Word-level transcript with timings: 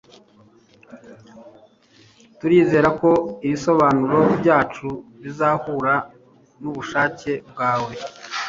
Turizera 2.39 2.89
ko 3.01 3.11
ibisobanuro 3.45 4.19
byacu 4.39 4.87
bizahura 5.21 5.93
nubushake 6.61 7.31
bwawe 7.49 7.93